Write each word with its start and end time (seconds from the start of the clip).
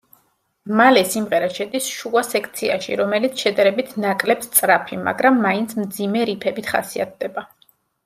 მალე 0.77 1.03
სიმღერა 1.11 1.49
შედის 1.57 1.89
შუა 1.97 2.23
სექციაში, 2.29 2.97
რომელიც 3.03 3.45
შედარებით 3.45 3.93
ნაკლებ 4.09 4.43
სწრაფი, 4.49 5.01
მაგრამ 5.09 5.41
მაინც 5.47 5.81
მძიმე 5.85 6.29
რიფებით 6.35 6.75
ხასიათდება. 6.77 7.51